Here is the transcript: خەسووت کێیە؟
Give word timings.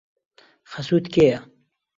خەسووت 0.71 1.05
کێیە؟ 1.13 1.39